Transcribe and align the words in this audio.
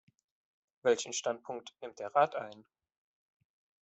Welchen 0.81 1.13
Standpunkt 1.13 1.75
nimmt 1.79 1.99
der 1.99 2.15
Rat 2.15 2.33
ein? 2.35 2.65